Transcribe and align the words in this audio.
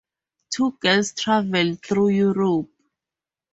Two 0.49 0.71
girls 0.81 1.13
travel 1.13 1.75
through 1.75 2.07
Europe. 2.09 2.71